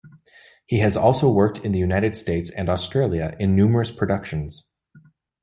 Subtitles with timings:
[0.65, 4.67] He has also worked in the United States and Australia, in numerous productions.